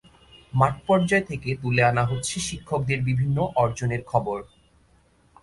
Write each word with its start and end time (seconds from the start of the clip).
মাঠপর্যায় 0.53 1.25
থেকে 1.25 1.49
তুলে 1.61 1.81
আনা 1.83 2.03
হচ্ছে 2.05 2.35
শিক্ষকদের 2.39 2.99
বিভিন্ন 3.01 3.37
অর্জনের 3.55 4.01
খবর। 4.05 4.39